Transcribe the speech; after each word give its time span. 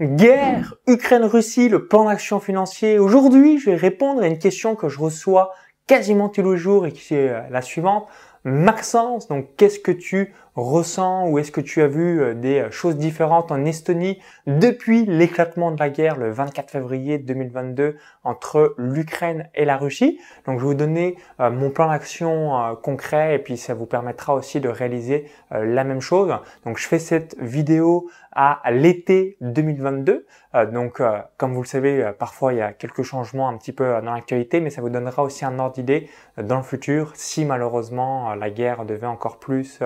Guerre, 0.00 0.74
Ukraine-Russie, 0.86 1.68
le 1.68 1.88
plan 1.88 2.04
d'action 2.04 2.38
financier. 2.38 3.00
Aujourd'hui, 3.00 3.58
je 3.58 3.70
vais 3.70 3.76
répondre 3.76 4.22
à 4.22 4.28
une 4.28 4.38
question 4.38 4.76
que 4.76 4.88
je 4.88 5.00
reçois 5.00 5.52
quasiment 5.88 6.28
tous 6.28 6.52
les 6.52 6.56
jours 6.56 6.86
et 6.86 6.92
qui 6.92 7.14
est 7.14 7.50
la 7.50 7.62
suivante. 7.62 8.06
Maxence, 8.44 9.26
donc 9.26 9.48
qu'est-ce 9.56 9.80
que 9.80 9.90
tu 9.90 10.32
ressens 10.58 11.28
ou 11.28 11.38
est-ce 11.38 11.52
que 11.52 11.60
tu 11.60 11.82
as 11.82 11.86
vu 11.86 12.20
euh, 12.20 12.34
des 12.34 12.60
euh, 12.60 12.70
choses 12.70 12.96
différentes 12.96 13.52
en 13.52 13.64
Estonie 13.64 14.18
depuis 14.46 15.06
l'éclatement 15.06 15.70
de 15.70 15.78
la 15.78 15.90
guerre 15.90 16.16
le 16.16 16.30
24 16.30 16.70
février 16.70 17.18
2022 17.18 17.96
entre 18.24 18.74
l'Ukraine 18.76 19.48
et 19.54 19.64
la 19.64 19.76
Russie? 19.76 20.18
Donc 20.46 20.58
je 20.58 20.64
vais 20.64 20.68
vous 20.68 20.74
donner 20.74 21.16
euh, 21.40 21.50
mon 21.50 21.70
plan 21.70 21.88
d'action 21.88 22.76
concret 22.82 23.36
et 23.36 23.38
puis 23.38 23.56
ça 23.56 23.74
vous 23.74 23.86
permettra 23.86 24.34
aussi 24.34 24.60
de 24.60 24.68
réaliser 24.68 25.30
la 25.50 25.84
même 25.84 26.00
chose. 26.00 26.34
Donc 26.64 26.78
je 26.78 26.86
fais 26.86 26.98
cette 26.98 27.36
vidéo 27.38 28.08
à 28.32 28.60
l'été 28.70 29.36
2022. 29.40 30.26
donc 30.72 31.02
comme 31.36 31.54
vous 31.54 31.62
le 31.62 31.66
savez, 31.66 32.12
parfois 32.18 32.52
il 32.52 32.58
y 32.58 32.62
a 32.62 32.72
quelques 32.72 33.02
changements 33.02 33.48
un 33.48 33.56
petit 33.56 33.72
peu 33.72 34.00
dans 34.02 34.12
l'actualité, 34.12 34.60
mais 34.60 34.70
ça 34.70 34.80
vous 34.80 34.90
donnera 34.90 35.22
aussi 35.22 35.44
un 35.44 35.58
ordre 35.58 35.74
d'idée 35.74 36.08
dans 36.36 36.58
le 36.58 36.62
futur 36.62 37.12
si 37.14 37.44
malheureusement 37.44 38.34
la 38.34 38.50
guerre 38.50 38.84
devait 38.84 39.06
encore 39.06 39.38
plus 39.38 39.80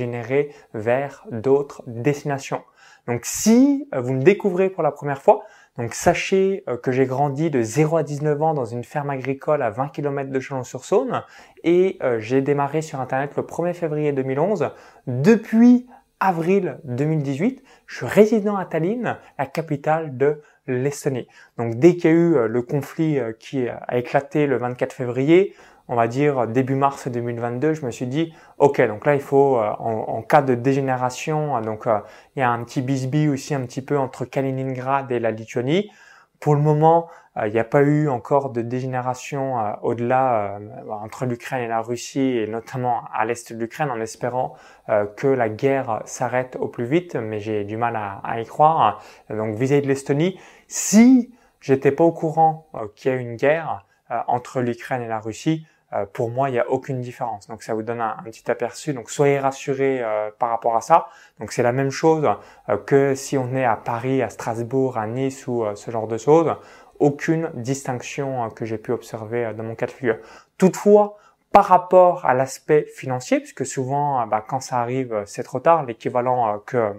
générer 0.00 0.50
vers 0.72 1.24
d'autres 1.30 1.82
destinations. 1.86 2.62
Donc 3.06 3.20
si 3.24 3.86
euh, 3.94 4.00
vous 4.00 4.14
me 4.14 4.22
découvrez 4.22 4.70
pour 4.70 4.82
la 4.82 4.92
première 4.92 5.22
fois, 5.22 5.42
donc 5.76 5.94
sachez 5.94 6.64
euh, 6.68 6.76
que 6.76 6.90
j'ai 6.92 7.06
grandi 7.06 7.50
de 7.50 7.62
0 7.62 7.98
à 7.98 8.02
19 8.02 8.42
ans 8.42 8.54
dans 8.54 8.64
une 8.64 8.84
ferme 8.84 9.10
agricole 9.10 9.62
à 9.62 9.70
20 9.70 9.88
km 9.88 10.30
de 10.30 10.40
Chalon-sur-Saône 10.40 11.22
et 11.64 11.98
euh, 12.02 12.18
j'ai 12.18 12.40
démarré 12.40 12.82
sur 12.82 13.00
Internet 13.00 13.32
le 13.36 13.42
1er 13.42 13.74
février 13.74 14.12
2011. 14.12 14.70
Depuis 15.06 15.86
avril 16.18 16.78
2018, 16.84 17.62
je 17.86 17.96
suis 17.96 18.06
résident 18.06 18.56
à 18.56 18.64
Tallinn, 18.64 19.18
la 19.38 19.46
capitale 19.46 20.16
de 20.16 20.42
l'Estonie. 20.66 21.26
Donc 21.56 21.76
dès 21.76 21.96
qu'il 21.96 22.10
y 22.10 22.12
a 22.12 22.16
eu 22.16 22.48
le 22.48 22.62
conflit 22.62 23.18
qui 23.38 23.66
a 23.68 23.96
éclaté 23.96 24.46
le 24.46 24.58
24 24.58 24.92
février, 24.92 25.54
on 25.90 25.96
va 25.96 26.06
dire 26.06 26.46
début 26.46 26.76
mars 26.76 27.08
2022, 27.08 27.74
je 27.74 27.84
me 27.84 27.90
suis 27.90 28.06
dit, 28.06 28.32
ok, 28.58 28.80
donc 28.86 29.04
là 29.04 29.16
il 29.16 29.20
faut, 29.20 29.58
euh, 29.58 29.72
en, 29.80 30.22
cas 30.22 30.40
de 30.40 30.54
dégénération, 30.54 31.56
euh, 31.56 31.60
donc 31.62 31.88
euh, 31.88 31.98
il 32.36 32.38
y 32.38 32.42
a 32.42 32.50
un 32.50 32.62
petit 32.62 32.80
bisbee 32.80 33.28
aussi 33.28 33.56
un 33.56 33.62
petit 33.62 33.82
peu 33.82 33.98
entre 33.98 34.24
Kaliningrad 34.24 35.10
et 35.10 35.18
la 35.18 35.32
Lituanie. 35.32 35.90
Pour 36.38 36.54
le 36.54 36.60
moment, 36.62 37.08
il 37.44 37.52
n'y 37.52 37.58
a 37.58 37.64
pas 37.64 37.82
eu 37.82 38.08
encore 38.08 38.50
de 38.50 38.62
dégénération 38.62 39.56
au-delà 39.82 40.58
entre 40.88 41.26
l'Ukraine 41.26 41.62
et 41.62 41.68
la 41.68 41.82
Russie, 41.82 42.38
et 42.38 42.46
notamment 42.46 43.02
à 43.12 43.26
l'est 43.26 43.52
de 43.52 43.58
l'Ukraine, 43.58 43.90
en 43.90 44.00
espérant 44.00 44.54
que 45.18 45.26
la 45.26 45.50
guerre 45.50 46.00
s'arrête 46.06 46.56
au 46.58 46.68
plus 46.68 46.86
vite, 46.86 47.14
mais 47.14 47.40
j'ai 47.40 47.64
du 47.64 47.76
mal 47.76 47.94
à, 47.94 48.40
y 48.40 48.46
croire. 48.46 49.02
Donc 49.28 49.54
vis-à-vis 49.56 49.82
de 49.82 49.88
l'Estonie, 49.88 50.40
si 50.66 51.30
j'étais 51.60 51.92
pas 51.92 52.04
au 52.04 52.12
courant 52.12 52.66
qu'il 52.96 53.12
y 53.12 53.14
a 53.14 53.18
une 53.18 53.36
guerre 53.36 53.84
entre 54.26 54.62
l'Ukraine 54.62 55.02
et 55.02 55.08
la 55.08 55.20
Russie, 55.20 55.66
euh, 55.92 56.06
pour 56.12 56.30
moi, 56.30 56.48
il 56.48 56.52
n'y 56.52 56.58
a 56.58 56.68
aucune 56.70 57.00
différence. 57.00 57.48
Donc 57.48 57.62
ça 57.62 57.74
vous 57.74 57.82
donne 57.82 58.00
un, 58.00 58.16
petit 58.24 58.48
aperçu. 58.50 58.92
Donc 58.92 59.10
soyez 59.10 59.38
rassurés 59.38 60.02
euh, 60.02 60.30
par 60.38 60.50
rapport 60.50 60.76
à 60.76 60.80
ça. 60.80 61.08
Donc 61.38 61.52
c'est 61.52 61.62
la 61.62 61.72
même 61.72 61.90
chose 61.90 62.28
euh, 62.68 62.76
que 62.76 63.14
si 63.14 63.36
on 63.36 63.54
est 63.54 63.64
à 63.64 63.76
Paris, 63.76 64.22
à 64.22 64.30
Strasbourg, 64.30 64.98
à 64.98 65.06
Nice 65.06 65.46
ou 65.46 65.64
ce 65.74 65.90
genre 65.90 66.06
de 66.06 66.18
choses. 66.18 66.54
Aucune 66.98 67.50
distinction 67.54 68.50
que 68.50 68.64
j'ai 68.64 68.78
pu 68.78 68.92
observer 68.92 69.52
dans 69.56 69.62
mon 69.62 69.74
cas 69.74 69.86
de 69.86 69.90
figure. 69.90 70.18
Toutefois, 70.58 71.16
par 71.50 71.64
rapport 71.64 72.26
à 72.26 72.34
l'aspect 72.34 72.86
financier, 72.94 73.40
puisque 73.40 73.64
souvent, 73.64 74.26
bah, 74.26 74.44
quand 74.46 74.60
ça 74.60 74.80
arrive, 74.80 75.22
c'est 75.24 75.42
trop 75.42 75.60
tard, 75.60 75.84
l'équivalent 75.86 76.58
que 76.66 76.92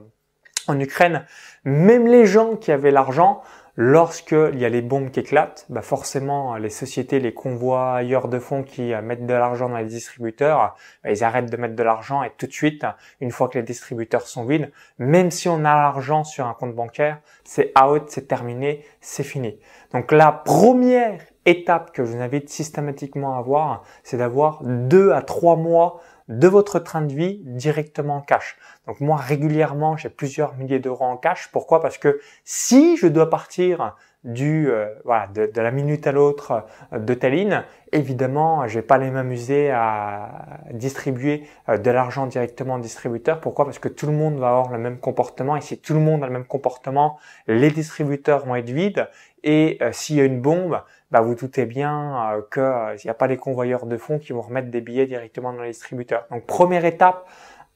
en 0.68 0.80
Ukraine, 0.80 1.26
même 1.64 2.08
les 2.08 2.26
gens 2.26 2.56
qui 2.56 2.72
avaient 2.72 2.92
l'argent 2.92 3.42
Lorsqu'il 3.78 4.60
y 4.60 4.66
a 4.66 4.70
les 4.70 4.82
bombes 4.82 5.12
qui 5.12 5.22
éclatent, 5.22 5.66
bah 5.70 5.82
forcément 5.82 6.58
les 6.58 6.70
sociétés, 6.70 7.22
les 7.22 7.34
convois 7.34 7.96
ailleurs 7.96 8.28
de 8.28 8.38
fonds 8.38 8.64
qui 8.64 8.94
euh, 8.94 9.02
mettent 9.02 9.26
de 9.26 9.34
l'argent 9.34 9.70
dans 9.70 9.78
les 9.78 9.86
distributeurs, 9.86 10.76
bah, 11.04 11.12
ils 11.12 11.24
arrêtent 11.24 11.50
de 11.50 11.56
mettre 11.56 11.76
de 11.76 11.84
l'argent 11.84 12.22
et 12.22 12.32
tout 12.38 12.48
de 12.48 12.52
suite, 12.52 12.86
une 13.22 13.32
fois 13.32 13.48
que 13.48 13.58
les 13.58 13.64
distributeurs 13.64 14.28
sont 14.28 14.44
vides, 14.44 14.72
même 14.98 15.32
si 15.32 15.48
on 15.48 15.60
a 15.60 15.76
l'argent 15.76 16.26
sur 16.26 16.48
un 16.48 16.54
compte 16.54 16.76
bancaire, 16.76 17.20
c'est 17.46 17.72
out, 17.82 18.04
c'est 18.08 18.28
terminé, 18.28 18.86
c'est 19.00 19.24
fini. 19.24 19.58
Donc 19.94 20.12
la 20.12 20.32
première 20.34 21.22
étape 21.46 21.92
que 21.92 22.04
je 22.04 22.12
vous 22.12 22.22
invite 22.22 22.50
systématiquement 22.50 23.36
à 23.36 23.40
avoir, 23.40 23.84
c'est 24.04 24.18
d'avoir 24.18 24.64
deux 24.64 25.12
à 25.12 25.22
trois 25.22 25.56
mois 25.56 26.02
de 26.28 26.48
votre 26.48 26.80
train 26.80 27.02
de 27.02 27.14
vie 27.14 27.42
directement 27.44 28.18
en 28.18 28.22
cash. 28.22 28.58
Donc 28.88 29.00
moi 29.00 29.18
régulièrement 29.18 29.98
j'ai 29.98 30.10
plusieurs 30.10 30.56
milliers 30.56 30.80
d'euros 30.80 31.06
en 31.06 31.18
cash. 31.18 31.50
Pourquoi? 31.52 31.82
Parce 31.82 31.98
que 31.98 32.20
si 32.44 32.98
je 32.98 33.08
dois 33.08 33.30
partir 33.30 33.96
du 34.24 34.70
euh, 34.70 34.88
voilà 35.04 35.28
de, 35.28 35.50
la 35.56 35.72
minute 35.72 36.06
à 36.06 36.12
l'autre 36.12 36.64
euh, 36.94 37.00
de 37.00 37.14
Tallinn, 37.16 37.64
évidemment 37.92 38.68
je 38.68 38.76
vais 38.76 38.86
pas 38.86 38.96
aller 38.96 39.10
m'amuser 39.10 39.72
à 39.72 40.60
distribuer 40.72 41.48
euh, 41.70 41.78
de 41.78 41.90
l'argent 41.90 42.28
directement 42.28 42.76
au 42.76 42.80
distributeur. 42.80 43.40
Pourquoi? 43.40 43.66
Parce 43.66 43.80
que 43.80 43.88
tout 43.88 44.06
le 44.06 44.12
monde 44.12 44.38
va 44.38 44.50
avoir 44.50 44.72
le 44.72 44.78
même 44.78 45.00
comportement 45.00 45.56
et 45.56 45.62
si 45.62 45.80
tout 45.80 45.94
le 45.94 46.00
monde 46.00 46.24
a 46.24 46.28
le 46.28 46.34
même 46.34 46.46
comportement, 46.46 47.18
les 47.48 47.72
distributeurs 47.72 48.46
vont 48.46 48.56
être 48.56 48.70
vides 48.70 49.10
et 49.44 49.80
s'il 49.92 50.18
y 50.18 50.22
a 50.22 50.24
une 50.24 50.40
bombe, 50.40 50.80
bah 51.10 51.22
vous 51.22 51.34
doutez 51.34 51.66
bien 51.66 52.44
qu'il 52.54 52.62
n'y 53.04 53.10
a 53.10 53.16
pas 53.16 53.26
les 53.26 53.38
convoyeurs 53.38 53.88
de 53.88 53.98
fonds 53.98 54.20
qui 54.20 54.34
vont 54.34 54.42
remettre 54.42 54.70
des 54.70 54.82
billets 54.82 55.08
directement 55.08 55.52
dans 55.52 55.64
les 55.64 55.72
distributeurs. 55.72 56.28
Donc 56.30 56.46
première 56.46 56.86
étape, 56.86 57.28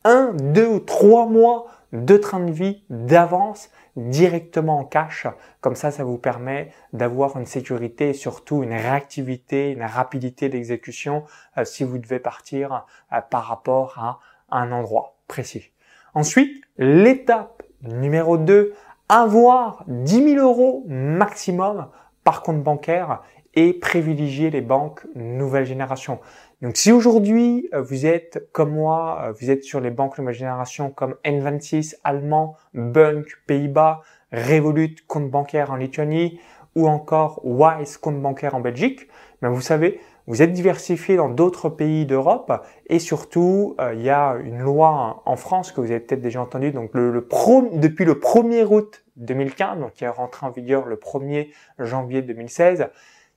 un, 0.04 0.32
deux 0.34 0.68
ou 0.68 0.80
trois 0.80 1.26
mois 1.26 1.66
de 1.94 2.18
train 2.18 2.40
de 2.40 2.52
vie 2.52 2.84
d'avance 2.90 3.70
directement 3.96 4.80
en 4.80 4.86
cash. 4.86 5.28
Comme 5.62 5.76
ça, 5.76 5.92
ça 5.92 6.04
vous 6.04 6.18
permet 6.18 6.72
d'avoir 6.94 7.38
une 7.38 7.46
sécurité 7.46 8.10
et 8.10 8.14
surtout 8.14 8.64
une 8.64 8.74
réactivité, 8.74 9.72
une 9.72 9.84
rapidité 9.84 10.50
d'exécution 10.50 11.24
euh, 11.58 11.66
si 11.66 11.84
vous 11.84 11.98
devez 11.98 12.20
partir 12.20 12.86
euh, 13.14 13.22
par 13.22 13.46
rapport 13.46 13.98
à 13.98 14.20
un 14.50 14.72
endroit 14.72 15.16
précis. 15.28 15.72
Ensuite, 16.14 16.64
l'étape 16.78 17.64
numéro 17.84 18.38
2, 18.38 18.74
avoir 19.10 19.84
10 19.88 20.36
000 20.36 20.46
euros 20.46 20.84
maximum 20.88 21.88
par 22.24 22.42
compte 22.42 22.64
bancaire 22.64 23.22
et 23.54 23.74
privilégier 23.74 24.50
les 24.50 24.62
banques 24.62 25.06
nouvelle 25.16 25.66
génération. 25.66 26.20
Donc 26.66 26.78
si 26.78 26.92
aujourd'hui 26.92 27.70
euh, 27.76 27.84
vous 27.84 28.08
êtes 28.08 28.50
comme 28.52 28.72
moi, 28.72 29.22
euh, 29.22 29.34
vous 29.40 29.52
êtes 29.52 29.64
sur 29.64 29.80
les 29.80 29.92
banques 29.92 30.18
nouvelle 30.18 30.34
génération 30.34 30.90
comme 30.90 31.14
N26 31.24 31.98
allemand, 32.04 32.58
Bunk 32.74 33.28
Pays-Bas, 33.46 34.02
Revolut 34.32 34.96
compte 35.06 35.30
bancaire 35.30 35.72
en 35.72 35.76
Lituanie 35.76 36.40
ou 36.74 36.88
encore 36.88 37.40
Wise 37.44 37.98
compte 37.98 38.20
bancaire 38.20 38.56
en 38.56 38.62
Belgique, 38.62 39.08
ben 39.44 39.50
vous 39.50 39.62
savez, 39.62 40.02
vous 40.26 40.42
êtes 40.42 40.54
diversifié 40.54 41.18
dans 41.18 41.30
d'autres 41.30 41.70
pays 41.70 42.08
d'Europe 42.08 42.52
et 42.88 42.98
surtout 42.98 43.76
euh, 43.80 43.94
il 43.94 44.02
y 44.02 44.10
a 44.10 44.36
une 44.44 44.58
loi 44.58 45.22
en 45.24 45.36
France 45.36 45.72
que 45.72 45.82
vous 45.82 45.92
avez 45.92 46.00
peut-être 46.00 46.22
déjà 46.22 46.42
entendu 46.42 46.72
donc 46.72 46.94
depuis 46.94 48.06
le 48.06 48.16
1er 48.16 48.66
août 48.66 49.06
2015 49.18 49.82
donc 49.82 49.94
qui 49.94 50.04
est 50.04 50.10
rentré 50.10 50.48
en 50.48 50.50
vigueur 50.50 50.88
le 50.88 50.96
1er 50.96 51.52
janvier 51.78 52.24
2016 52.24 52.88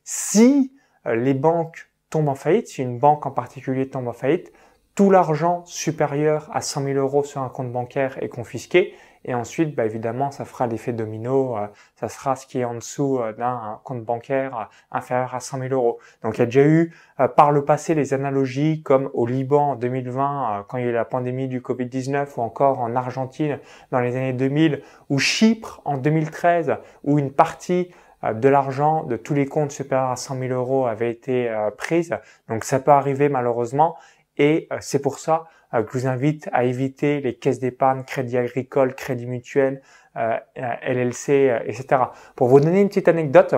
si 0.03 0.72
les 1.05 1.34
banques 1.34 1.89
tombent 2.11 2.29
en 2.29 2.35
faillite, 2.35 2.69
si 2.69 2.83
une 2.83 2.99
banque 2.99 3.27
en 3.27 3.31
particulier 3.31 3.89
tombe 3.89 4.09
en 4.09 4.13
faillite, 4.13 4.53
tout 4.95 5.11
l'argent 5.11 5.63
supérieur 5.65 6.51
à 6.53 6.61
100 6.61 6.83
000 6.83 6.99
euros 6.99 7.23
sur 7.23 7.41
un 7.41 7.49
compte 7.49 7.71
bancaire 7.71 8.21
est 8.21 8.29
confisqué. 8.29 8.95
Et 9.25 9.33
ensuite, 9.35 9.77
bah, 9.77 9.85
évidemment, 9.85 10.31
ça 10.31 10.45
fera 10.45 10.67
l'effet 10.67 10.93
domino. 10.93 11.57
Euh, 11.57 11.67
ça 11.95 12.09
sera 12.09 12.35
ce 12.35 12.47
qui 12.47 12.59
est 12.59 12.65
en 12.65 12.75
dessous 12.75 13.21
euh, 13.21 13.33
d'un 13.33 13.79
compte 13.85 14.05
bancaire 14.05 14.69
inférieur 14.91 15.35
à 15.37 15.41
100 15.41 15.61
000 15.61 15.75
euros. 15.75 15.99
Donc, 16.25 16.37
il 16.37 16.41
y 16.41 16.43
a 16.43 16.47
déjà 16.47 16.65
eu 16.65 16.93
par 17.37 17.53
le 17.53 17.65
passé 17.65 17.95
les 17.95 18.15
analogies 18.15 18.83
comme 18.83 19.11
au 19.13 19.27
Liban 19.27 19.71
en 19.73 19.77
2020, 19.77 20.67
quand 20.69 20.79
il 20.79 20.85
y 20.85 20.87
a 20.87 20.91
eu 20.91 20.93
la 20.93 21.05
pandémie 21.05 21.47
du 21.47 21.61
Covid-19, 21.61 22.29
ou 22.37 22.41
encore 22.43 22.81
en 22.81 22.97
Argentine 22.97 23.61
dans 23.93 24.01
les 24.01 24.17
années 24.17 24.33
2000, 24.33 24.83
ou 25.11 25.19
Chypre 25.19 25.81
en 25.85 25.97
2013, 25.97 26.77
où 27.05 27.19
une 27.19 27.33
partie 27.33 27.91
euh, 27.91 27.95
de 28.22 28.48
l'argent 28.48 29.04
de 29.04 29.16
tous 29.16 29.34
les 29.34 29.47
comptes 29.47 29.70
supérieurs 29.70 30.10
à 30.10 30.16
100 30.16 30.38
000 30.41 30.53
euros 30.53 30.86
avait 30.86 31.10
été 31.10 31.48
euh, 31.48 31.70
prise. 31.70 32.16
Donc 32.48 32.65
ça 32.65 32.80
peut 32.80 32.91
arriver 32.91 33.28
malheureusement 33.28 33.97
et 34.36 34.68
euh, 34.72 34.78
c'est 34.80 35.00
pour 35.00 35.18
ça 35.18 35.44
que 35.70 35.84
je 35.92 35.98
vous 35.98 36.06
invite 36.06 36.48
à 36.53 36.65
éviter 36.65 37.20
les 37.20 37.34
caisses 37.34 37.59
d'épargne, 37.59 38.03
crédit 38.03 38.38
agricole, 38.38 38.94
crédit 38.94 39.26
mutuel, 39.26 39.82
LLC, 40.16 41.60
etc. 41.66 42.04
Pour 42.36 42.48
vous 42.48 42.59
donner 42.59 42.80
une 42.80 42.88
petite 42.88 43.06
anecdote, 43.06 43.54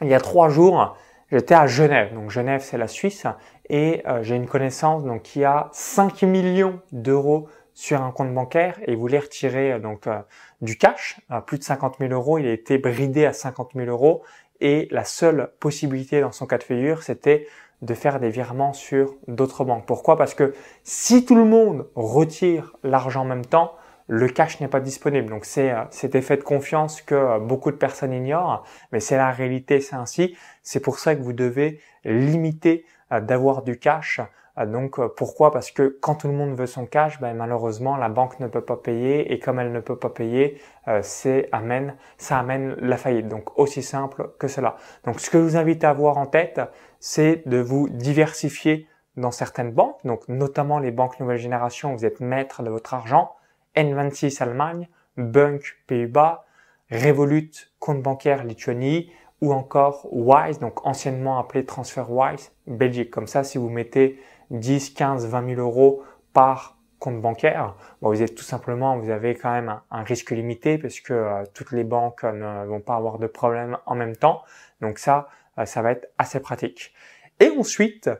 il 0.00 0.08
y 0.08 0.14
a 0.14 0.20
trois 0.20 0.48
jours, 0.48 0.96
j'étais 1.30 1.54
à 1.54 1.66
Genève. 1.66 2.14
Donc 2.14 2.30
Genève, 2.30 2.62
c'est 2.62 2.78
la 2.78 2.88
Suisse. 2.88 3.26
Et 3.68 4.02
j'ai 4.22 4.36
une 4.36 4.46
connaissance 4.46 5.04
donc 5.04 5.20
qui 5.20 5.44
a 5.44 5.68
5 5.72 6.22
millions 6.22 6.80
d'euros 6.92 7.50
sur 7.78 8.02
un 8.02 8.10
compte 8.10 8.34
bancaire 8.34 8.76
et 8.88 8.96
voulait 8.96 9.20
retirer 9.20 9.74
euh, 9.74 9.78
donc 9.78 10.08
euh, 10.08 10.18
du 10.60 10.76
cash, 10.76 11.20
à 11.30 11.40
plus 11.40 11.58
de 11.58 11.62
50 11.62 11.98
000 12.00 12.12
euros. 12.12 12.36
Il 12.38 12.46
a 12.48 12.52
été 12.52 12.76
bridé 12.76 13.24
à 13.24 13.32
50 13.32 13.70
000 13.76 13.86
euros 13.86 14.24
et 14.60 14.88
la 14.90 15.04
seule 15.04 15.52
possibilité 15.60 16.20
dans 16.20 16.32
son 16.32 16.44
cas 16.46 16.58
de 16.58 16.64
figure, 16.64 17.04
c'était 17.04 17.46
de 17.82 17.94
faire 17.94 18.18
des 18.18 18.30
virements 18.30 18.72
sur 18.72 19.14
d'autres 19.28 19.62
banques. 19.64 19.86
Pourquoi? 19.86 20.16
Parce 20.16 20.34
que 20.34 20.54
si 20.82 21.24
tout 21.24 21.36
le 21.36 21.44
monde 21.44 21.86
retire 21.94 22.74
l'argent 22.82 23.20
en 23.20 23.26
même 23.26 23.46
temps, 23.46 23.76
le 24.08 24.26
cash 24.26 24.58
n'est 24.58 24.66
pas 24.66 24.80
disponible. 24.80 25.30
Donc 25.30 25.44
c'est 25.44 25.72
cet 25.90 26.16
effet 26.16 26.36
de 26.36 26.42
confiance 26.42 27.00
que 27.00 27.38
beaucoup 27.38 27.70
de 27.70 27.76
personnes 27.76 28.12
ignorent, 28.12 28.64
mais 28.90 28.98
c'est 28.98 29.16
la 29.16 29.30
réalité, 29.30 29.80
c'est 29.80 29.94
ainsi. 29.94 30.36
C'est 30.64 30.80
pour 30.80 30.98
ça 30.98 31.14
que 31.14 31.22
vous 31.22 31.32
devez 31.32 31.80
limiter 32.04 32.84
d'avoir 33.12 33.62
du 33.62 33.78
cash 33.78 34.20
donc 34.66 34.98
euh, 34.98 35.08
pourquoi? 35.08 35.50
Parce 35.50 35.70
que 35.70 35.98
quand 36.00 36.16
tout 36.16 36.28
le 36.28 36.34
monde 36.34 36.56
veut 36.56 36.66
son 36.66 36.86
cash, 36.86 37.20
ben, 37.20 37.34
malheureusement 37.34 37.96
la 37.96 38.08
banque 38.08 38.40
ne 38.40 38.48
peut 38.48 38.60
pas 38.60 38.76
payer 38.76 39.32
et 39.32 39.38
comme 39.38 39.58
elle 39.58 39.72
ne 39.72 39.80
peut 39.80 39.96
pas 39.96 40.10
payer, 40.10 40.60
euh, 40.88 41.00
c'est 41.02 41.48
amène, 41.52 41.96
ça 42.16 42.38
amène 42.38 42.74
la 42.80 42.96
faillite. 42.96 43.28
Donc 43.28 43.58
aussi 43.58 43.82
simple 43.82 44.30
que 44.38 44.48
cela. 44.48 44.76
Donc 45.04 45.20
ce 45.20 45.30
que 45.30 45.38
je 45.38 45.44
vous 45.44 45.56
invite 45.56 45.84
à 45.84 45.90
avoir 45.90 46.18
en 46.18 46.26
tête, 46.26 46.60
c'est 47.00 47.42
de 47.46 47.58
vous 47.58 47.88
diversifier 47.88 48.88
dans 49.16 49.30
certaines 49.30 49.72
banques, 49.72 49.98
donc 50.04 50.28
notamment 50.28 50.78
les 50.78 50.92
banques 50.92 51.18
nouvelle 51.18 51.38
génération, 51.38 51.94
vous 51.94 52.04
êtes 52.04 52.20
maître 52.20 52.62
de 52.62 52.70
votre 52.70 52.94
argent, 52.94 53.34
N26 53.76 54.42
Allemagne, 54.42 54.88
Bunk 55.16 55.76
Pays-Bas, 55.86 56.44
Revolut 56.90 57.50
compte 57.80 58.02
bancaire 58.02 58.44
Lituanie 58.44 59.10
ou 59.40 59.52
encore 59.52 60.06
Wise, 60.10 60.58
donc 60.58 60.86
anciennement 60.86 61.38
appelé 61.38 61.64
TransferWise 61.64 62.52
Belgique. 62.66 63.10
Comme 63.10 63.26
ça, 63.26 63.44
si 63.44 63.58
vous 63.58 63.68
mettez 63.68 64.18
10, 64.50 64.90
15, 64.90 65.26
20 65.26 65.54
000 65.54 65.60
euros 65.60 66.02
par 66.32 66.78
compte 66.98 67.20
bancaire, 67.20 67.74
bon, 68.02 68.10
vous 68.10 68.22
êtes 68.22 68.34
tout 68.34 68.44
simplement, 68.44 68.98
vous 68.98 69.10
avez 69.10 69.36
quand 69.36 69.52
même 69.52 69.80
un, 69.90 70.02
risque 70.02 70.30
limité 70.30 70.78
parce 70.78 71.00
que 71.00 71.12
euh, 71.12 71.44
toutes 71.54 71.72
les 71.72 71.84
banques 71.84 72.24
ne 72.24 72.66
vont 72.66 72.80
pas 72.80 72.96
avoir 72.96 73.18
de 73.18 73.26
problème 73.26 73.78
en 73.86 73.94
même 73.94 74.16
temps. 74.16 74.42
Donc 74.80 74.98
ça, 74.98 75.28
euh, 75.58 75.64
ça 75.64 75.82
va 75.82 75.92
être 75.92 76.08
assez 76.18 76.40
pratique. 76.40 76.92
Et 77.40 77.50
ensuite, 77.50 78.10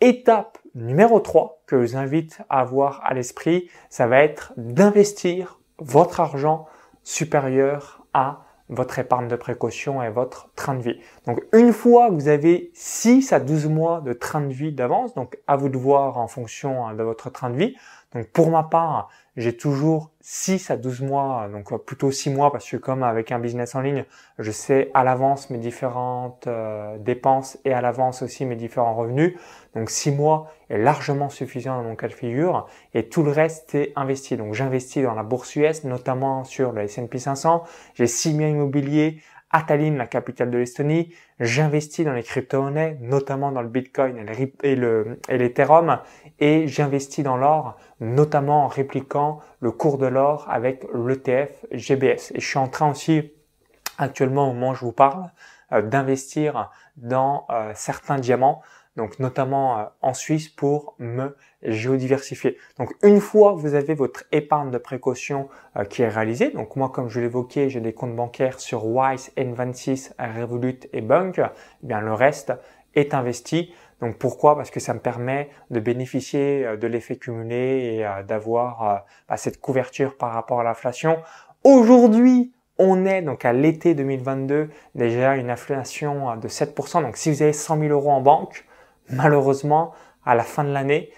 étape 0.00 0.58
numéro 0.74 1.18
3 1.18 1.62
que 1.66 1.76
je 1.76 1.82
vous 1.82 1.96
invite 1.96 2.40
à 2.48 2.60
avoir 2.60 3.04
à 3.04 3.14
l'esprit, 3.14 3.68
ça 3.90 4.06
va 4.06 4.22
être 4.22 4.52
d'investir 4.56 5.58
votre 5.78 6.20
argent 6.20 6.66
supérieur 7.02 8.04
à 8.14 8.44
votre 8.68 8.98
épargne 8.98 9.28
de 9.28 9.36
précaution 9.36 10.02
et 10.02 10.10
votre 10.10 10.50
train 10.54 10.74
de 10.74 10.82
vie. 10.82 11.00
Donc 11.26 11.42
une 11.52 11.72
fois 11.72 12.08
que 12.08 12.14
vous 12.14 12.28
avez 12.28 12.70
6 12.74 13.32
à 13.32 13.40
12 13.40 13.66
mois 13.66 14.00
de 14.00 14.12
train 14.12 14.40
de 14.40 14.52
vie 14.52 14.72
d'avance, 14.72 15.14
donc 15.14 15.38
à 15.46 15.56
vous 15.56 15.68
de 15.68 15.78
voir 15.78 16.18
en 16.18 16.28
fonction 16.28 16.86
hein, 16.86 16.94
de 16.94 17.02
votre 17.02 17.30
train 17.30 17.50
de 17.50 17.56
vie. 17.56 17.76
Donc 18.14 18.26
pour 18.28 18.50
ma 18.50 18.62
part, 18.62 19.10
j'ai 19.36 19.54
toujours 19.56 20.10
6 20.20 20.70
à 20.70 20.76
12 20.76 21.02
mois, 21.02 21.48
donc 21.52 21.76
plutôt 21.84 22.10
6 22.10 22.30
mois 22.30 22.50
parce 22.50 22.68
que 22.68 22.78
comme 22.78 23.02
avec 23.02 23.32
un 23.32 23.38
business 23.38 23.74
en 23.74 23.82
ligne, 23.82 24.04
je 24.38 24.50
sais 24.50 24.90
à 24.94 25.04
l'avance 25.04 25.50
mes 25.50 25.58
différentes 25.58 26.46
euh, 26.46 26.96
dépenses 26.98 27.58
et 27.66 27.72
à 27.72 27.82
l'avance 27.82 28.22
aussi 28.22 28.46
mes 28.46 28.56
différents 28.56 28.94
revenus. 28.94 29.38
Donc 29.74 29.90
6 29.90 30.12
mois 30.12 30.50
est 30.70 30.78
largement 30.78 31.28
suffisant 31.28 31.76
dans 31.76 31.84
mon 31.84 31.96
cas 31.96 32.08
de 32.08 32.14
figure 32.14 32.66
et 32.94 33.08
tout 33.10 33.22
le 33.22 33.30
reste 33.30 33.74
est 33.74 33.92
investi. 33.94 34.38
Donc 34.38 34.54
j'investis 34.54 35.02
dans 35.02 35.14
la 35.14 35.22
bourse 35.22 35.54
US, 35.56 35.84
notamment 35.84 36.44
sur 36.44 36.72
le 36.72 36.82
S&P 36.82 37.18
500. 37.18 37.62
J'ai 37.94 38.06
6 38.06 38.32
biens 38.32 38.48
immobiliers 38.48 39.20
à 39.50 39.62
Tallinn, 39.62 39.96
la 39.96 40.06
capitale 40.06 40.50
de 40.50 40.58
l'Estonie. 40.58 41.14
J'investis 41.40 42.04
dans 42.04 42.12
les 42.12 42.22
crypto-monnaies, 42.22 42.98
notamment 43.00 43.52
dans 43.52 43.62
le 43.62 43.68
Bitcoin 43.68 44.24
et 44.62 44.76
l'Ethereum, 45.38 46.00
et 46.38 46.68
j'investis 46.68 47.24
dans 47.24 47.36
l'or, 47.36 47.76
notamment 48.00 48.64
en 48.64 48.68
répliquant 48.68 49.40
le 49.60 49.70
cours 49.70 49.98
de 49.98 50.06
l'or 50.06 50.46
avec 50.50 50.84
l'ETF 50.94 51.66
GBS. 51.72 52.32
Et 52.34 52.40
je 52.40 52.46
suis 52.46 52.58
en 52.58 52.68
train 52.68 52.90
aussi, 52.90 53.32
actuellement 53.96 54.50
au 54.50 54.52
moment 54.52 54.70
où 54.70 54.74
je 54.74 54.84
vous 54.84 54.92
parle, 54.92 55.30
euh, 55.72 55.82
d'investir 55.82 56.70
dans 56.96 57.46
euh, 57.50 57.72
certains 57.74 58.18
diamants 58.18 58.62
donc 58.98 59.18
notamment 59.20 59.78
euh, 59.78 59.84
en 60.02 60.12
Suisse 60.12 60.48
pour 60.48 60.94
me 60.98 61.34
géodiversifier. 61.62 62.58
Donc 62.78 62.92
une 63.02 63.20
fois 63.20 63.52
vous 63.52 63.74
avez 63.74 63.94
votre 63.94 64.24
épargne 64.32 64.70
de 64.70 64.76
précaution 64.76 65.48
euh, 65.76 65.84
qui 65.84 66.02
est 66.02 66.08
réalisée, 66.08 66.50
donc 66.50 66.76
moi 66.76 66.90
comme 66.90 67.08
je 67.08 67.20
l'évoquais, 67.20 67.70
j'ai 67.70 67.80
des 67.80 67.94
comptes 67.94 68.14
bancaires 68.14 68.60
sur 68.60 68.84
Wise, 68.84 69.32
N26, 69.38 70.12
Revolut 70.18 70.80
et 70.92 71.00
Bank, 71.00 71.40
eh 71.40 71.86
bien 71.86 72.00
le 72.00 72.12
reste 72.12 72.52
est 72.94 73.14
investi. 73.14 73.72
Donc 74.00 74.18
pourquoi? 74.18 74.56
Parce 74.56 74.70
que 74.70 74.80
ça 74.80 74.94
me 74.94 75.00
permet 75.00 75.48
de 75.70 75.80
bénéficier 75.80 76.66
euh, 76.66 76.76
de 76.76 76.86
l'effet 76.86 77.16
cumulé 77.16 77.56
et 77.56 78.24
d'avoir 78.26 79.04
bah, 79.28 79.36
cette 79.36 79.60
couverture 79.60 80.16
par 80.16 80.32
rapport 80.32 80.60
à 80.60 80.64
l'inflation. 80.64 81.18
Aujourd'hui, 81.64 82.52
on 82.78 83.06
est 83.06 83.22
donc 83.22 83.44
à 83.44 83.52
l'été 83.52 83.94
2022 83.94 84.70
déjà 84.94 85.36
une 85.36 85.50
inflation 85.50 86.36
de 86.36 86.48
7%. 86.48 87.02
Donc 87.02 87.16
si 87.16 87.30
vous 87.30 87.42
avez 87.42 87.52
100 87.52 87.78
000 87.78 87.92
euros 87.92 88.10
en 88.10 88.20
banque, 88.20 88.64
malheureusement, 89.10 89.92
à 90.24 90.34
la 90.34 90.44
fin 90.44 90.64
de 90.64 90.70
l'année, 90.70 91.10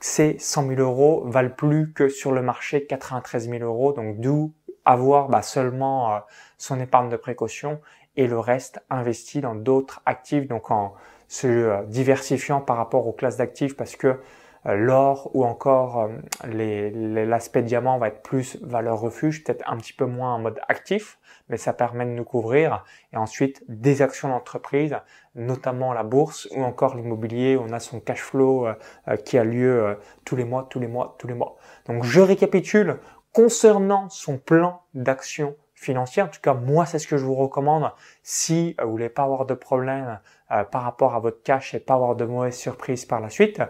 ces 0.00 0.38
100 0.38 0.68
000 0.68 0.80
euros 0.80 1.22
valent 1.26 1.50
plus 1.50 1.92
que 1.92 2.08
sur 2.08 2.32
le 2.32 2.42
marché 2.42 2.86
93 2.86 3.48
000 3.50 3.64
euros. 3.64 3.92
Donc 3.92 4.18
d'où 4.20 4.52
avoir 4.84 5.28
bah, 5.28 5.42
seulement 5.42 6.14
euh, 6.14 6.18
son 6.56 6.80
épargne 6.80 7.10
de 7.10 7.16
précaution 7.16 7.80
et 8.16 8.26
le 8.26 8.38
reste 8.38 8.82
investi 8.88 9.40
dans 9.40 9.54
d'autres 9.54 10.00
actifs, 10.06 10.48
donc 10.48 10.70
en 10.70 10.94
se 11.28 11.46
euh, 11.46 11.82
diversifiant 11.84 12.60
par 12.60 12.78
rapport 12.78 13.06
aux 13.06 13.12
classes 13.12 13.36
d'actifs 13.36 13.76
parce 13.76 13.96
que 13.96 14.18
l'or 14.64 15.30
ou 15.34 15.44
encore 15.44 16.08
l'aspect 16.44 17.62
diamant 17.62 17.98
va 17.98 18.08
être 18.08 18.22
plus 18.22 18.58
valeur 18.62 19.00
refuge, 19.00 19.44
peut-être 19.44 19.64
un 19.66 19.76
petit 19.76 19.92
peu 19.92 20.06
moins 20.06 20.34
en 20.34 20.38
mode 20.38 20.60
actif 20.68 21.18
mais 21.48 21.56
ça 21.56 21.72
permet 21.72 22.04
de 22.04 22.10
nous 22.10 22.24
couvrir. 22.24 22.84
Et 23.12 23.16
ensuite, 23.16 23.62
des 23.68 24.02
actions 24.02 24.28
d'entreprise, 24.28 24.96
notamment 25.34 25.92
la 25.92 26.02
bourse 26.02 26.48
ou 26.54 26.62
encore 26.62 26.96
l'immobilier, 26.96 27.56
on 27.56 27.72
a 27.72 27.80
son 27.80 28.00
cash 28.00 28.20
flow 28.20 28.66
euh, 28.66 28.74
euh, 29.08 29.16
qui 29.16 29.38
a 29.38 29.44
lieu 29.44 29.82
euh, 29.82 29.94
tous 30.24 30.36
les 30.36 30.44
mois, 30.44 30.66
tous 30.68 30.80
les 30.80 30.88
mois, 30.88 31.16
tous 31.18 31.26
les 31.26 31.34
mois. 31.34 31.56
Donc 31.86 32.04
je 32.04 32.20
récapitule 32.20 32.98
concernant 33.32 34.08
son 34.08 34.38
plan 34.38 34.82
d'action 34.94 35.56
financière. 35.74 36.26
En 36.26 36.28
tout 36.28 36.40
cas, 36.40 36.54
moi, 36.54 36.86
c'est 36.86 36.98
ce 36.98 37.06
que 37.06 37.16
je 37.16 37.24
vous 37.24 37.36
recommande 37.36 37.92
si 38.22 38.74
vous 38.82 38.90
voulez 38.90 39.08
pas 39.08 39.22
avoir 39.22 39.46
de 39.46 39.54
problème 39.54 40.18
par 40.48 40.82
rapport 40.82 41.14
à 41.14 41.20
votre 41.20 41.42
cash 41.42 41.72
et 41.72 41.78
pas 41.78 41.94
avoir 41.94 42.16
de 42.16 42.24
mauvaises 42.24 42.56
surprises 42.56 43.04
par 43.04 43.20
la 43.20 43.30
suite. 43.30 43.62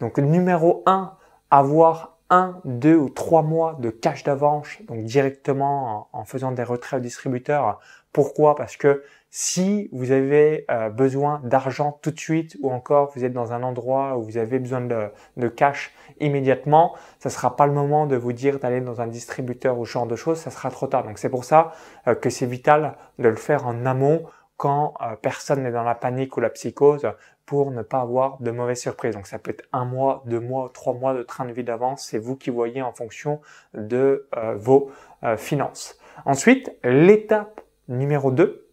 Donc 0.00 0.18
numéro 0.18 0.82
1, 0.86 1.12
avoir 1.50 2.16
un, 2.28 2.60
deux 2.64 2.96
ou 2.96 3.08
trois 3.08 3.42
mois 3.42 3.76
de 3.78 3.90
cash 3.90 4.24
d'avance, 4.24 4.68
donc 4.88 5.04
directement 5.04 6.08
en, 6.12 6.24
faisant 6.24 6.52
des 6.52 6.64
retraits 6.64 6.98
au 6.98 7.02
distributeur. 7.02 7.78
Pourquoi? 8.12 8.56
Parce 8.56 8.76
que 8.76 9.04
si 9.30 9.88
vous 9.92 10.10
avez 10.10 10.64
euh, 10.70 10.88
besoin 10.88 11.40
d'argent 11.44 11.98
tout 12.02 12.10
de 12.10 12.18
suite 12.18 12.56
ou 12.62 12.70
encore 12.70 13.12
vous 13.14 13.24
êtes 13.24 13.32
dans 13.32 13.52
un 13.52 13.62
endroit 13.62 14.16
où 14.16 14.22
vous 14.22 14.38
avez 14.38 14.58
besoin 14.58 14.80
de, 14.80 15.48
cash 15.48 15.92
immédiatement, 16.20 16.94
ça 17.18 17.30
sera 17.30 17.54
pas 17.54 17.66
le 17.66 17.72
moment 17.72 18.06
de 18.06 18.16
vous 18.16 18.32
dire 18.32 18.58
d'aller 18.58 18.80
dans 18.80 19.00
un 19.00 19.06
distributeur 19.06 19.78
ou 19.78 19.84
ce 19.84 19.92
genre 19.92 20.06
de 20.06 20.16
choses, 20.16 20.38
ça 20.38 20.50
sera 20.50 20.70
trop 20.70 20.86
tard. 20.86 21.04
Donc 21.04 21.18
c'est 21.18 21.28
pour 21.28 21.44
ça 21.44 21.72
euh, 22.08 22.14
que 22.14 22.30
c'est 22.30 22.46
vital 22.46 22.96
de 23.18 23.28
le 23.28 23.36
faire 23.36 23.66
en 23.66 23.86
amont 23.86 24.24
quand 24.56 24.94
euh, 25.00 25.16
personne 25.20 25.62
n'est 25.62 25.72
dans 25.72 25.84
la 25.84 25.94
panique 25.94 26.36
ou 26.36 26.40
la 26.40 26.50
psychose 26.50 27.06
pour 27.46 27.70
ne 27.70 27.82
pas 27.82 28.00
avoir 28.00 28.40
de 28.42 28.50
mauvaises 28.50 28.80
surprises. 28.80 29.14
Donc 29.14 29.26
ça 29.26 29.38
peut 29.38 29.52
être 29.52 29.64
un 29.72 29.84
mois, 29.84 30.22
deux 30.26 30.40
mois, 30.40 30.70
trois 30.74 30.94
mois 30.94 31.14
de 31.14 31.22
train 31.22 31.46
de 31.46 31.52
vie 31.52 31.64
d'avance. 31.64 32.04
C'est 32.04 32.18
vous 32.18 32.36
qui 32.36 32.50
voyez 32.50 32.82
en 32.82 32.92
fonction 32.92 33.40
de 33.72 34.28
euh, 34.36 34.56
vos 34.56 34.90
euh, 35.22 35.36
finances. 35.36 35.96
Ensuite, 36.24 36.76
l'étape 36.82 37.60
numéro 37.88 38.32
2, 38.32 38.66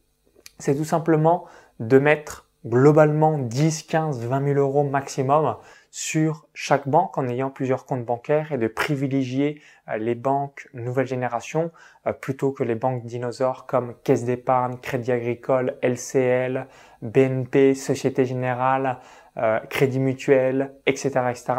c'est 0.57 0.75
tout 0.75 0.85
simplement 0.85 1.45
de 1.79 1.99
mettre 1.99 2.49
globalement 2.65 3.37
10, 3.37 3.83
15, 3.83 4.25
20 4.25 4.53
000 4.53 4.59
euros 4.59 4.83
maximum 4.83 5.57
sur 5.95 6.47
chaque 6.55 6.87
banque 6.87 7.19
en 7.19 7.27
ayant 7.27 7.51
plusieurs 7.51 7.85
comptes 7.85 8.03
bancaires 8.03 8.51
et 8.51 8.57
de 8.57 8.67
privilégier 8.67 9.61
euh, 9.89 9.97
les 9.97 10.15
banques 10.15 10.67
nouvelle 10.73 11.05
génération 11.05 11.69
euh, 12.07 12.13
plutôt 12.13 12.51
que 12.51 12.63
les 12.63 12.73
banques 12.73 13.05
dinosaures 13.05 13.67
comme 13.67 13.93
Caisse 14.03 14.25
d'épargne, 14.25 14.77
Crédit 14.81 15.11
Agricole, 15.11 15.77
LCL, 15.83 16.65
BNP, 17.03 17.75
Société 17.75 18.25
Générale, 18.25 18.97
euh, 19.37 19.59
Crédit 19.69 19.99
Mutuel, 19.99 20.73
etc., 20.87 21.11
etc. 21.29 21.53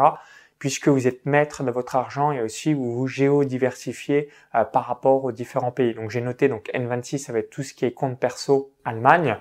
Puisque 0.59 0.89
vous 0.89 1.07
êtes 1.07 1.25
maître 1.25 1.63
de 1.63 1.71
votre 1.71 1.95
argent 1.95 2.33
et 2.33 2.41
aussi 2.41 2.73
vous 2.73 2.93
vous 2.93 3.07
géodiversifiez 3.07 4.27
par 4.51 4.83
rapport 4.83 5.23
aux 5.23 5.31
différents 5.31 5.71
pays. 5.71 5.93
Donc 5.93 6.09
j'ai 6.09 6.21
noté 6.21 6.49
donc 6.49 6.69
N26 6.73 7.19
ça 7.19 7.31
va 7.31 7.39
être 7.39 7.49
tout 7.49 7.63
ce 7.63 7.73
qui 7.73 7.85
est 7.85 7.93
compte 7.93 8.19
perso 8.19 8.73
Allemagne, 8.83 9.37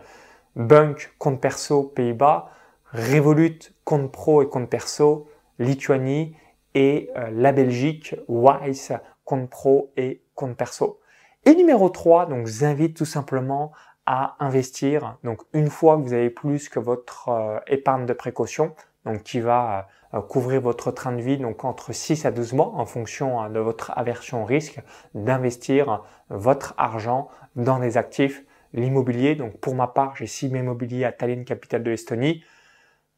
Bunk 0.55 1.13
compte 1.19 1.41
perso 1.41 1.83
Pays-Bas, 1.83 2.51
Revolut, 2.93 3.74
compte 3.85 4.11
pro 4.11 4.43
et 4.43 4.49
compte 4.49 4.69
perso, 4.69 5.29
Lituanie 5.59 6.37
et 6.75 7.11
euh, 7.17 7.31
la 7.33 7.53
Belgique, 7.53 8.17
Wise, 8.29 8.99
compte 9.25 9.49
pro 9.49 9.93
et 9.97 10.23
compte 10.35 10.57
perso. 10.57 11.01
Et 11.45 11.55
numéro 11.55 11.89
3, 11.89 12.27
donc 12.27 12.47
je 12.47 12.53
vous 12.53 12.65
invite 12.65 12.97
tout 12.97 13.05
simplement 13.05 13.73
à 14.07 14.37
investir. 14.41 15.19
Donc 15.25 15.43
une 15.53 15.71
fois 15.71 15.97
que 15.97 16.03
vous 16.03 16.13
avez 16.13 16.31
plus 16.31 16.69
que 16.69 16.79
votre 16.79 17.29
euh, 17.29 17.59
épargne 17.67 18.07
de 18.07 18.13
précaution, 18.13 18.75
donc 19.05 19.23
qui 19.23 19.41
va 19.41 19.89
euh, 20.15 20.21
couvrir 20.21 20.61
votre 20.61 20.91
train 20.91 21.13
de 21.13 21.21
vie 21.21 21.39
donc 21.39 21.65
entre 21.65 21.93
6 21.93 22.25
à 22.27 22.31
12 22.31 22.55
mois 22.55 22.73
en 22.75 22.87
fonction 22.87 23.41
hein, 23.41 23.51
de 23.51 23.61
votre 23.61 23.93
aversion 23.97 24.43
au 24.43 24.45
risque, 24.47 24.81
d'investir 25.15 26.03
votre 26.31 26.75
argent 26.79 27.29
dans 27.57 27.79
des 27.79 27.97
actifs, 27.97 28.45
l'immobilier. 28.73 29.35
Donc 29.35 29.59
pour 29.59 29.75
ma 29.75 29.87
part, 29.87 30.17
j'ai 30.17 30.27
6 30.27 30.47
immobiliers 30.49 31.05
à 31.05 31.13
Tallinn, 31.13 31.45
capitale 31.45 31.83
de 31.83 31.91
l'Estonie 31.91 32.43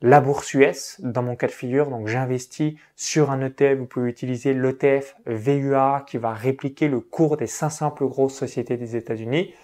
la 0.02 0.20
bourse 0.20 0.54
US 0.54 1.00
dans 1.02 1.22
mon 1.22 1.36
cas 1.36 1.46
de 1.46 1.52
figure. 1.52 1.88
Donc 1.88 2.06
j'investis 2.06 2.74
sur 2.96 3.30
un 3.30 3.40
ETF. 3.40 3.78
Vous 3.78 3.86
pouvez 3.86 4.08
utiliser 4.08 4.54
l'ETF 4.54 5.16
VUA 5.26 6.04
qui 6.06 6.18
va 6.18 6.32
répliquer 6.32 6.88
le 6.88 7.00
cours 7.00 7.36
des 7.36 7.46
500 7.46 7.90
plus 7.92 8.06
grosses 8.06 8.34
sociétés 8.34 8.76
des 8.76 8.96
États-Unis. 8.96 9.54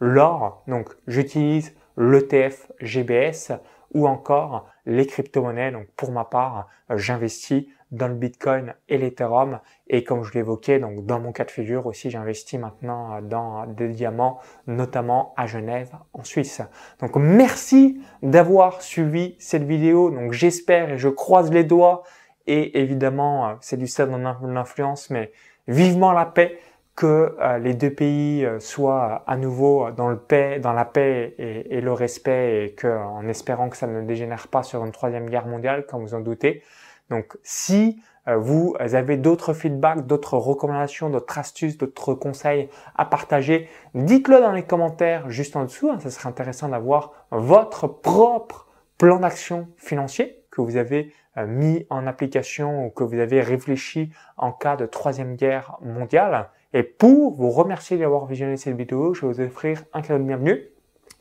L'or, 0.00 0.62
donc 0.66 0.88
j'utilise 1.06 1.74
l'ETF 2.00 2.72
GBS 2.80 3.52
ou 3.92 4.08
encore 4.08 4.66
les 4.86 5.06
crypto-monnaies. 5.06 5.70
Donc 5.70 5.86
pour 5.96 6.10
ma 6.12 6.24
part, 6.24 6.68
j'investis 6.94 7.66
dans 7.90 8.08
le 8.08 8.14
Bitcoin 8.14 8.74
et 8.88 8.98
l'Ethereum. 8.98 9.60
Et 9.88 10.04
comme 10.04 10.22
je 10.22 10.32
l'évoquais, 10.32 10.78
donc 10.78 11.04
dans 11.04 11.20
mon 11.20 11.32
cas 11.32 11.44
de 11.44 11.50
figure 11.50 11.86
aussi, 11.86 12.10
j'investis 12.10 12.58
maintenant 12.58 13.20
dans 13.20 13.66
des 13.66 13.88
diamants, 13.88 14.38
notamment 14.66 15.34
à 15.36 15.46
Genève, 15.46 15.90
en 16.12 16.24
Suisse. 16.24 16.62
Donc 17.00 17.16
merci 17.16 18.00
d'avoir 18.22 18.80
suivi 18.80 19.36
cette 19.38 19.64
vidéo. 19.64 20.10
Donc 20.10 20.32
j'espère 20.32 20.90
et 20.90 20.98
je 20.98 21.08
croise 21.08 21.52
les 21.52 21.64
doigts. 21.64 22.02
Et 22.46 22.80
évidemment, 22.80 23.56
c'est 23.60 23.76
du 23.76 23.86
stade 23.86 24.10
de 24.10 24.46
l'influence, 24.48 25.10
mais 25.10 25.30
vivement 25.68 26.12
la 26.12 26.26
paix 26.26 26.58
que 27.00 27.34
euh, 27.40 27.56
les 27.56 27.72
deux 27.72 27.94
pays 27.94 28.44
euh, 28.44 28.60
soient 28.60 29.24
à 29.26 29.38
nouveau 29.38 29.90
dans 29.90 30.10
le 30.10 30.18
paix, 30.18 30.58
dans 30.58 30.74
la 30.74 30.84
paix 30.84 31.34
et, 31.38 31.78
et 31.78 31.80
le 31.80 31.94
respect, 31.94 32.66
et 32.66 32.72
que, 32.74 32.88
en 32.88 33.26
espérant 33.26 33.70
que 33.70 33.78
ça 33.78 33.86
ne 33.86 34.02
dégénère 34.02 34.48
pas 34.48 34.62
sur 34.62 34.84
une 34.84 34.92
troisième 34.92 35.30
guerre 35.30 35.46
mondiale, 35.46 35.86
comme 35.86 36.02
vous 36.02 36.12
en 36.12 36.20
doutez. 36.20 36.62
Donc, 37.08 37.38
si 37.42 38.02
euh, 38.28 38.36
vous 38.36 38.76
avez 38.78 39.16
d'autres 39.16 39.54
feedbacks, 39.54 40.06
d'autres 40.06 40.36
recommandations, 40.36 41.08
d'autres 41.08 41.38
astuces, 41.38 41.78
d'autres 41.78 42.12
conseils 42.12 42.68
à 42.96 43.06
partager, 43.06 43.70
dites-le 43.94 44.38
dans 44.38 44.52
les 44.52 44.64
commentaires 44.64 45.30
juste 45.30 45.56
en 45.56 45.62
dessous. 45.62 45.88
Hein, 45.88 46.00
ça 46.00 46.10
serait 46.10 46.28
intéressant 46.28 46.68
d'avoir 46.68 47.12
votre 47.30 47.86
propre 47.86 48.66
plan 48.98 49.20
d'action 49.20 49.68
financier 49.78 50.44
que 50.50 50.60
vous 50.60 50.76
avez 50.76 51.14
mis 51.46 51.86
en 51.88 52.06
application 52.06 52.84
ou 52.84 52.90
que 52.90 53.04
vous 53.04 53.18
avez 53.18 53.40
réfléchi 53.40 54.12
en 54.36 54.52
cas 54.52 54.76
de 54.76 54.84
troisième 54.84 55.36
guerre 55.36 55.78
mondiale. 55.80 56.50
Et 56.72 56.82
pour 56.84 57.34
vous 57.34 57.50
remercier 57.50 57.98
d'avoir 57.98 58.26
visionné 58.26 58.56
cette 58.56 58.76
vidéo, 58.76 59.12
je 59.12 59.26
vais 59.26 59.32
vous 59.32 59.40
offrir 59.40 59.82
un 59.92 60.02
cadeau 60.02 60.20
de 60.20 60.28
bienvenue. 60.28 60.68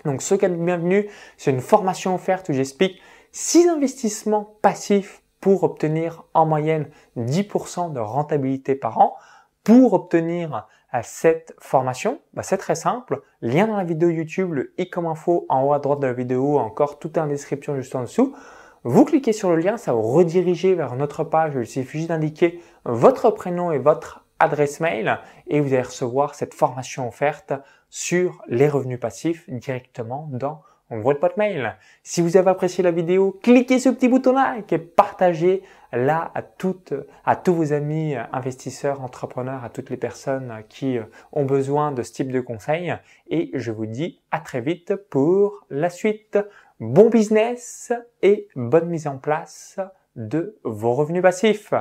Donc 0.05 0.21
ce 0.21 0.35
cadeau 0.35 0.55
de 0.55 0.63
bienvenue, 0.63 1.09
c'est 1.37 1.51
une 1.51 1.61
formation 1.61 2.13
offerte 2.13 2.49
où 2.49 2.53
j'explique 2.53 3.01
6 3.31 3.67
investissements 3.67 4.57
passifs 4.61 5.23
pour 5.41 5.63
obtenir 5.63 6.25
en 6.33 6.45
moyenne 6.45 6.89
10% 7.17 7.93
de 7.93 7.99
rentabilité 7.99 8.75
par 8.75 8.99
an. 8.99 9.15
Pour 9.63 9.93
obtenir 9.93 10.67
euh, 10.93 10.99
cette 11.03 11.55
formation, 11.59 12.19
bah, 12.33 12.43
c'est 12.43 12.57
très 12.57 12.75
simple. 12.75 13.21
Lien 13.41 13.67
dans 13.67 13.77
la 13.77 13.83
vidéo 13.83 14.09
YouTube, 14.09 14.53
le 14.53 14.73
i 14.77 14.89
comme 14.89 15.05
info 15.05 15.45
en 15.49 15.63
haut 15.63 15.73
à 15.73 15.79
droite 15.79 15.99
de 15.99 16.07
la 16.07 16.13
vidéo, 16.13 16.59
encore 16.59 16.99
tout 16.99 17.17
en 17.17 17.27
description 17.27 17.75
juste 17.75 17.95
en 17.95 18.01
dessous. 18.01 18.35
Vous 18.83 19.03
cliquez 19.03 19.33
sur 19.33 19.49
le 19.49 19.57
lien, 19.57 19.77
ça 19.77 19.93
vous 19.93 20.01
rediriger 20.01 20.73
vers 20.73 20.95
notre 20.95 21.23
page. 21.23 21.53
Il 21.55 21.67
suffit 21.67 22.07
d'indiquer 22.07 22.61
votre 22.85 23.29
prénom 23.31 23.71
et 23.71 23.77
votre 23.77 24.18
adresse 24.39 24.79
mail 24.79 25.19
et 25.47 25.59
vous 25.59 25.73
allez 25.73 25.83
recevoir 25.83 26.35
cette 26.35 26.53
formation 26.53 27.07
offerte 27.07 27.53
sur 27.89 28.41
les 28.47 28.67
revenus 28.67 28.99
passifs 28.99 29.49
directement 29.49 30.27
dans 30.31 30.61
votre 30.89 31.19
boîte 31.19 31.37
mail. 31.37 31.75
Si 32.03 32.21
vous 32.21 32.37
avez 32.37 32.49
apprécié 32.49 32.83
la 32.83 32.91
vidéo, 32.91 33.39
cliquez 33.43 33.77
le 33.77 33.93
petit 33.93 34.07
bouton 34.07 34.33
like 34.33 34.71
et 34.73 34.79
partagez-la 34.79 36.31
à 36.33 36.41
toutes, 36.41 36.93
à 37.25 37.35
tous 37.35 37.53
vos 37.53 37.73
amis 37.73 38.15
investisseurs, 38.33 39.01
entrepreneurs, 39.01 39.63
à 39.63 39.69
toutes 39.69 39.89
les 39.89 39.97
personnes 39.97 40.63
qui 40.67 40.97
ont 41.31 41.45
besoin 41.45 41.91
de 41.91 42.01
ce 42.01 42.13
type 42.13 42.31
de 42.31 42.41
conseils. 42.41 42.95
Et 43.29 43.51
je 43.53 43.71
vous 43.71 43.85
dis 43.85 44.21
à 44.31 44.39
très 44.39 44.61
vite 44.61 44.95
pour 44.95 45.65
la 45.69 45.89
suite. 45.89 46.39
Bon 46.79 47.09
business 47.09 47.91
et 48.21 48.47
bonne 48.55 48.87
mise 48.87 49.07
en 49.07 49.17
place 49.17 49.79
de 50.15 50.57
vos 50.63 50.93
revenus 50.93 51.21
passifs. 51.21 51.73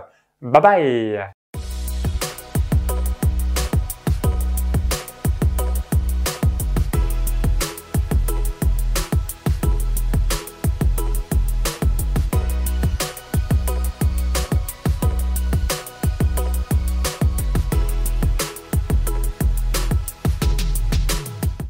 Bye 0.43 0.62
bye 0.62 1.38